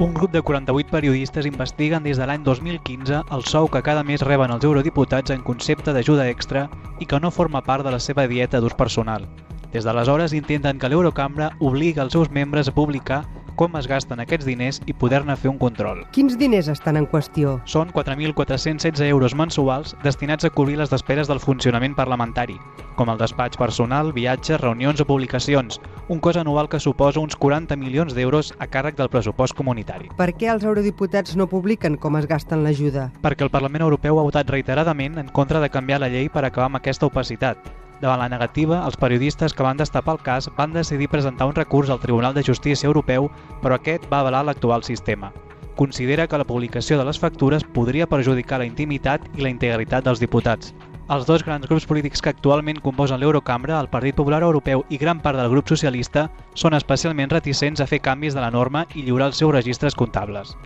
[0.00, 4.22] Un grup de 48 periodistes investiguen des de l'any 2015 el sou que cada mes
[4.24, 6.62] reben els eurodiputats en concepte d'ajuda extra
[7.04, 9.26] i que no forma part de la seva dieta d'ús personal.
[9.74, 13.26] Des d'aleshores intenten que l'Eurocambra obligui els seus membres a publicar
[13.60, 15.98] com es gasten aquests diners i poder-ne fer un control.
[16.16, 17.58] Quins diners estan en qüestió?
[17.68, 22.56] Són 4.416 euros mensuals destinats a cobrir les despeses del funcionament parlamentari,
[22.96, 25.76] com el despatx personal, viatges, reunions o publicacions,
[26.08, 30.08] un cost anual que suposa uns 40 milions d'euros a càrrec del pressupost comunitari.
[30.16, 33.10] Per què els eurodiputats no publiquen com es gasten l'ajuda?
[33.20, 36.70] Perquè el Parlament Europeu ha votat reiteradament en contra de canviar la llei per acabar
[36.70, 37.60] amb aquesta opacitat,
[38.00, 41.90] Davant la negativa, els periodistes que van destapar el cas van decidir presentar un recurs
[41.90, 43.28] al Tribunal de Justícia Europeu,
[43.60, 45.32] però aquest va avalar l'actual sistema.
[45.76, 50.20] Considera que la publicació de les factures podria perjudicar la intimitat i la integritat dels
[50.20, 50.72] diputats.
[51.10, 55.20] Els dos grans grups polítics que actualment composen l'Eurocambra, el Partit Popular Europeu i gran
[55.20, 59.32] part del grup socialista, són especialment reticents a fer canvis de la norma i lliurar
[59.32, 60.56] els seus registres comptables.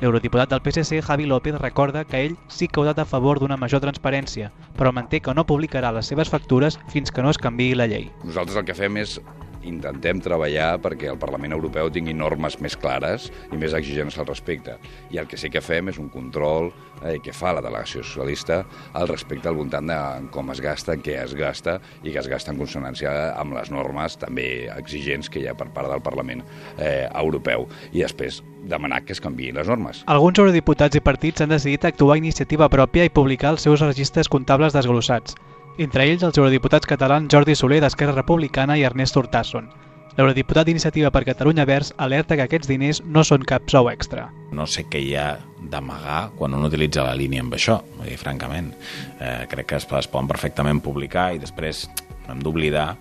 [0.00, 3.56] L'eurodiputat del PSC, Javi López, recorda que ell sí que ha votat a favor d'una
[3.56, 7.76] major transparència, però manté que no publicarà les seves factures fins que no es canviï
[7.78, 8.10] la llei.
[8.24, 9.20] Nosaltres el que fem és
[9.68, 14.76] intentem treballar perquè el Parlament Europeu tingui normes més clares i més exigents al respecte.
[15.10, 16.70] I el que sí que fem és un control
[17.02, 18.62] eh, que fa la delegació socialista
[18.94, 19.98] al respecte al voltant de
[20.34, 24.18] com es gasta, què es gasta i que es gasta en consonància amb les normes
[24.20, 26.44] també exigents que hi ha per part del Parlament
[26.78, 27.68] eh, Europeu.
[27.92, 30.04] I després demanar que es canviïn les normes.
[30.10, 34.30] Alguns eurodiputats i partits han decidit actuar a iniciativa pròpia i publicar els seus registres
[34.32, 35.36] comptables desglossats,
[35.78, 39.66] entre ells els eurodiputats catalans Jordi Soler d'Esquerra Republicana i Ernest Hurtasson.
[40.14, 44.28] L'eurodiputat d'Iniciativa per Catalunya Verds alerta que aquests diners no són cap sou extra.
[44.54, 45.40] No sé què hi ha
[45.72, 48.70] d'amagar quan un utilitza la línia amb això, vull dir, francament.
[49.18, 51.88] Eh, crec que es, poden perfectament publicar i després
[52.30, 52.92] hem d'oblidar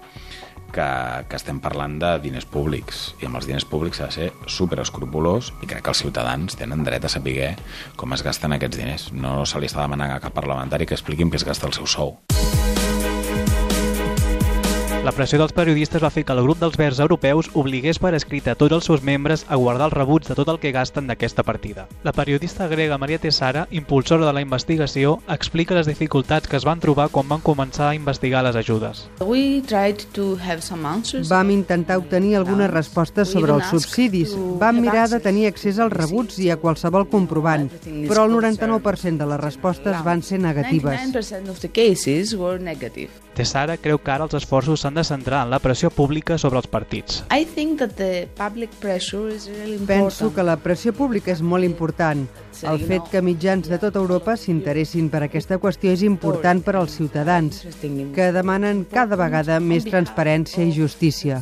[0.73, 0.89] que,
[1.29, 4.79] que estem parlant de diners públics i amb els diners públics s'ha de ser super
[5.61, 7.53] i crec que els ciutadans tenen dret a saber
[7.95, 9.11] com es gasten aquests diners.
[9.13, 11.87] No se li està demanant a cap parlamentari que expliquin què es gasta el seu
[11.87, 12.17] sou.
[15.03, 18.45] La pressió dels periodistes va fer que el grup dels Verds europeus obligués per escrit
[18.47, 21.43] a tots els seus membres a guardar els rebuts de tot el que gasten d'aquesta
[21.43, 21.89] partida.
[22.07, 26.79] La periodista grega Maria Tessara, impulsora de la investigació, explica les dificultats que es van
[26.79, 29.01] trobar quan van començar a investigar les ajudes.
[31.33, 34.37] Vam intentar obtenir algunes respostes sobre els subsidis.
[34.63, 37.67] Vam mirar de tenir accés als rebuts i a qualsevol comprovant,
[38.07, 41.11] però el 99% de les respostes van ser negatives.
[43.33, 46.67] Tessara creu que ara els esforços s'han de centrar en la pressió pública sobre els
[46.67, 47.23] partits.
[49.87, 52.25] Penso que la pressió pública és molt important.
[52.63, 56.95] El fet que mitjans de tota Europa s'interessin per aquesta qüestió és important per als
[56.99, 57.63] ciutadans,
[58.15, 61.41] que demanen cada vegada més transparència i justícia.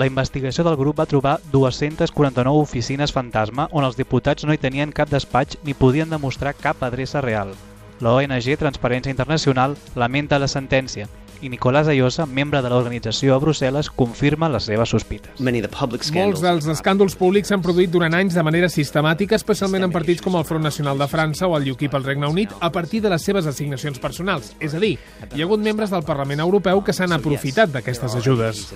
[0.00, 4.94] La investigació del grup va trobar 249 oficines fantasma on els diputats no hi tenien
[4.96, 7.52] cap despatx ni podien demostrar cap adreça real.
[8.00, 11.08] La ONG Transparència Internacional lamenta la sentència
[11.42, 15.40] i Nicolás Ayosa, membre de l'organització a Brussel·les, confirma les seves sospites.
[15.40, 20.36] Molts dels escàndols públics s'han produït durant anys de manera sistemàtica, especialment en partits com
[20.36, 23.22] el Front Nacional de França o el UKIP al Regne Unit, a partir de les
[23.24, 24.52] seves assignacions personals.
[24.60, 24.98] És a dir,
[25.34, 28.66] hi ha hagut membres del Parlament Europeu que s'han aprofitat d'aquestes ajudes.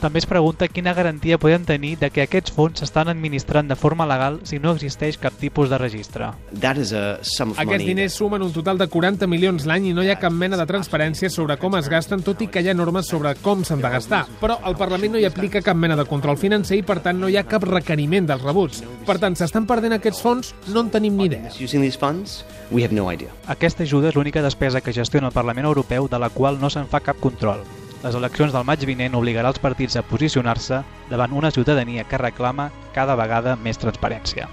[0.00, 4.06] També es pregunta quina garantia poden tenir de que aquests fons s'estan administrant de forma
[4.06, 6.30] legal si no existeix cap tipus de registre.
[6.60, 10.58] Aquests diners sumen un total de 40 milions l'any i no hi ha cap mena
[10.60, 13.82] de transparència sobre com es gasten, tot i que hi ha normes sobre com s'han
[13.82, 14.22] de gastar.
[14.40, 17.28] Però el Parlament no hi aplica cap mena de control financer i, per tant, no
[17.30, 18.84] hi ha cap requeriment dels rebuts.
[19.06, 20.54] Per tant, s'estan perdent aquests fons?
[20.68, 21.50] No en tenim ni idea.
[23.50, 26.88] Aquesta ajuda és l'única despesa que gestiona el Parlament Europeu de la qual no se'n
[26.90, 27.64] fa cap control.
[28.00, 30.80] Les eleccions del maig vinent obligarà els partits a posicionar-se
[31.10, 34.48] davant una ciutadania que reclama cada vegada més transparència.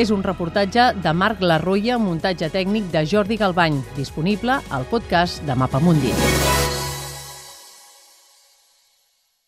[0.00, 5.58] És un reportatge de Marc Larroia, muntatge tècnic de Jordi Galbany, disponible al podcast de
[5.58, 6.61] Mapamundi.